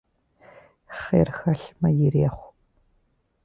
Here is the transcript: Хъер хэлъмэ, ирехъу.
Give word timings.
Хъер 0.99 1.29
хэлъмэ, 1.37 1.89
ирехъу. 2.05 2.49